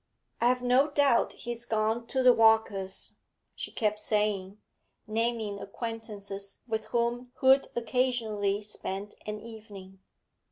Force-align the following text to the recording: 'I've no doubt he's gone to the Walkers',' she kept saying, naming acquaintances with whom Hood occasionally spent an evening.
'I've 0.41 0.63
no 0.63 0.89
doubt 0.89 1.33
he's 1.33 1.67
gone 1.67 2.07
to 2.07 2.23
the 2.23 2.33
Walkers',' 2.33 3.17
she 3.53 3.71
kept 3.71 3.99
saying, 3.99 4.57
naming 5.05 5.59
acquaintances 5.59 6.61
with 6.67 6.85
whom 6.85 7.31
Hood 7.35 7.67
occasionally 7.75 8.63
spent 8.63 9.13
an 9.27 9.39
evening. 9.39 9.99